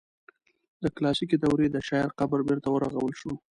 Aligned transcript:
د 0.83 0.85
کلاسیکي 0.95 1.37
دورې 1.43 1.67
د 1.71 1.77
شاعر 1.87 2.09
قبر 2.19 2.39
بیرته 2.47 2.67
ورغول 2.71 3.13
شو. 3.21 3.33